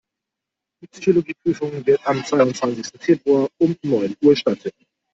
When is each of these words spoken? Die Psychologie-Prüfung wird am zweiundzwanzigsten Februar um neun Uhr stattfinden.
Die 0.81 0.87
Psychologie-Prüfung 0.87 1.85
wird 1.85 2.07
am 2.07 2.25
zweiundzwanzigsten 2.25 2.99
Februar 2.99 3.47
um 3.59 3.75
neun 3.83 4.15
Uhr 4.23 4.35
stattfinden. 4.35 4.87